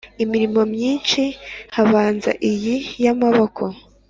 imirimo 0.23 0.61
myinshi 0.73 1.21
Habanza 1.75 2.31
iyi 2.51 2.75
yamaboko 3.03 3.63